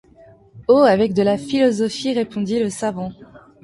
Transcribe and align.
Oh! 0.67 0.81
avec 0.81 1.13
de 1.13 1.21
la 1.21 1.37
philosophie! 1.37 2.11
répondit 2.11 2.59
le 2.59 2.71
savant. 2.71 3.11